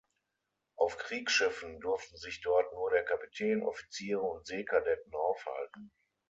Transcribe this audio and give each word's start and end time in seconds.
Auf 0.77 0.97
Kriegsschiffen 0.97 1.79
durften 1.79 2.17
sich 2.17 2.41
dort 2.41 2.73
nur 2.73 2.89
der 2.89 3.03
Kapitän, 3.05 3.61
Offiziere 3.61 4.23
und 4.23 4.47
Seekadetten 4.47 5.13
aufhalten. 5.13 5.91